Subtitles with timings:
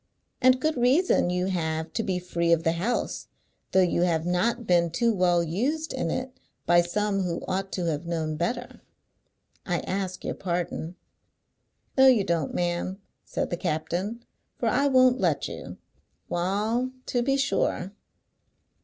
[0.41, 3.27] "And good reason you have to be free of the house,
[3.71, 6.35] though you have not been too well used in it
[6.65, 8.81] by some who ought to have known better.
[9.63, 10.95] I ask your pardon."
[11.99, 14.23] "No you don't, ma'am," said the captain,
[14.57, 15.77] "for I won't let you.
[16.29, 17.91] Wa'al, to be sure!"